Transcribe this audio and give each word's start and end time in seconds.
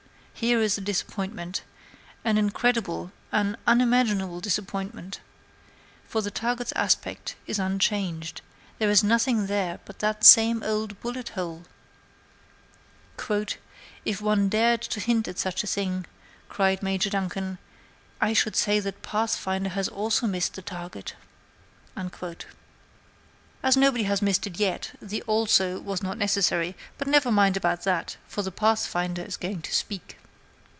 here 0.33 0.59
is 0.59 0.75
a 0.75 0.81
disappointment; 0.81 1.61
an 2.25 2.35
incredible, 2.35 3.11
an 3.31 3.55
unimaginable 3.67 4.39
disappointment 4.41 5.19
for 6.07 6.23
the 6.23 6.31
target's 6.31 6.71
aspect 6.71 7.35
is 7.45 7.59
unchanged; 7.59 8.41
there 8.79 8.89
is 8.89 9.03
nothing 9.03 9.45
there 9.45 9.79
but 9.85 9.99
that 9.99 10.23
same 10.23 10.63
old 10.63 10.99
bullet 10.99 11.29
hole! 11.29 11.63
"'If 14.03 14.19
one 14.19 14.49
dared 14.49 14.81
to 14.81 14.99
hint 14.99 15.27
at 15.27 15.37
such 15.37 15.63
a 15.63 15.67
thing,' 15.67 16.05
cried 16.49 16.81
Major 16.81 17.11
Duncan, 17.11 17.59
'I 18.19 18.33
should 18.33 18.55
say 18.55 18.79
that 18.79 18.95
the 19.03 19.07
Pathfinder 19.07 19.69
has 19.69 19.87
also 19.89 20.25
missed 20.25 20.55
the 20.55 20.63
target!'" 20.63 21.13
As 23.61 23.77
nobody 23.77 24.05
had 24.05 24.23
missed 24.23 24.47
it 24.47 24.59
yet, 24.59 24.93
the 24.99 25.21
"also" 25.27 25.79
was 25.79 26.01
not 26.01 26.17
necessary; 26.17 26.75
but 26.97 27.07
never 27.07 27.31
mind 27.31 27.55
about 27.55 27.83
that, 27.83 28.17
for 28.27 28.41
the 28.41 28.51
Pathfinder 28.51 29.21
is 29.21 29.37
going 29.37 29.61
to 29.61 29.71
speak. 29.75 30.17